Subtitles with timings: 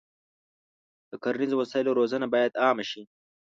[1.09, 3.01] د کرنیزو وسایلو روزنه باید عامه شي.